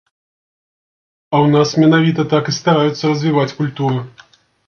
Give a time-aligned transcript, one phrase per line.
[1.33, 3.99] А ў нас менавіта так і стараюцца развіваць культуру.